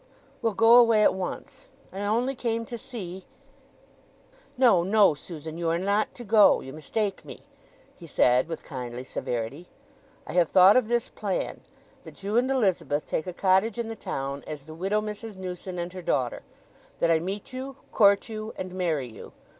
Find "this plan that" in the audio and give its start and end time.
10.87-12.23